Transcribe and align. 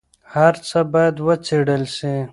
هر 0.33 0.53
څه 0.67 0.79
باید 0.93 1.15
وڅېړل 1.27 1.83
سي. 1.97 2.13